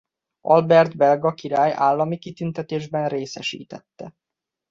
Albert 0.41 0.95
belga 0.97 1.33
király 1.33 1.71
állami 1.73 2.17
kitüntetésben 2.17 3.09
részesítette. 3.09 4.13